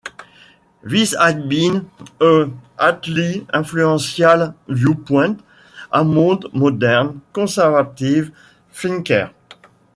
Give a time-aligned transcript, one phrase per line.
[0.81, 5.41] This has been a highly influential viewpoint
[5.91, 8.31] among modern conservative
[8.73, 9.29] thinkers.